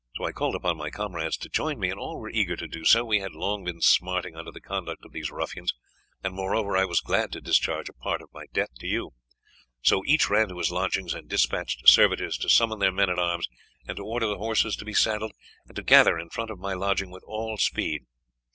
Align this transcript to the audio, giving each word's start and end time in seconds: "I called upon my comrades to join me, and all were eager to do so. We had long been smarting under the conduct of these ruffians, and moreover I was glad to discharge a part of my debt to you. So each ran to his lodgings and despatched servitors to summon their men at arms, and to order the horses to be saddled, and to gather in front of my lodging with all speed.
"I 0.19 0.31
called 0.31 0.55
upon 0.55 0.77
my 0.77 0.89
comrades 0.89 1.37
to 1.37 1.47
join 1.47 1.77
me, 1.77 1.91
and 1.91 1.99
all 1.99 2.17
were 2.17 2.31
eager 2.31 2.55
to 2.55 2.67
do 2.67 2.85
so. 2.85 3.05
We 3.05 3.19
had 3.19 3.33
long 3.33 3.63
been 3.63 3.81
smarting 3.81 4.35
under 4.35 4.49
the 4.51 4.59
conduct 4.59 5.05
of 5.05 5.11
these 5.11 5.29
ruffians, 5.29 5.73
and 6.23 6.33
moreover 6.33 6.75
I 6.75 6.85
was 6.85 7.01
glad 7.01 7.31
to 7.33 7.39
discharge 7.39 7.87
a 7.87 7.93
part 7.93 8.19
of 8.23 8.33
my 8.33 8.45
debt 8.51 8.69
to 8.79 8.87
you. 8.87 9.11
So 9.83 10.01
each 10.07 10.27
ran 10.27 10.47
to 10.47 10.57
his 10.57 10.71
lodgings 10.71 11.13
and 11.13 11.29
despatched 11.29 11.87
servitors 11.87 12.39
to 12.39 12.49
summon 12.49 12.79
their 12.79 12.91
men 12.91 13.11
at 13.11 13.19
arms, 13.19 13.47
and 13.87 13.95
to 13.97 14.03
order 14.03 14.25
the 14.25 14.39
horses 14.39 14.75
to 14.77 14.85
be 14.85 14.95
saddled, 14.95 15.33
and 15.67 15.75
to 15.75 15.83
gather 15.83 16.17
in 16.17 16.29
front 16.31 16.49
of 16.49 16.57
my 16.57 16.73
lodging 16.73 17.11
with 17.11 17.23
all 17.27 17.57
speed. 17.57 18.07